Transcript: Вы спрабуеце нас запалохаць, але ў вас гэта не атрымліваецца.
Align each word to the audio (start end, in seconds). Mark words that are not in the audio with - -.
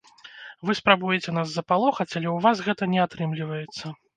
Вы 0.69 0.75
спрабуеце 0.79 1.35
нас 1.39 1.47
запалохаць, 1.57 2.09
але 2.17 2.29
ў 2.33 2.35
вас 2.49 2.67
гэта 2.69 2.83
не 2.95 2.99
атрымліваецца. 3.07 3.97